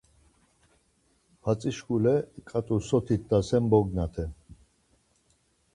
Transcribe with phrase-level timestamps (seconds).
[1.43, 2.15] Hatzi şkule
[2.49, 4.31] ǩat̆u soti t̆asen bognaten.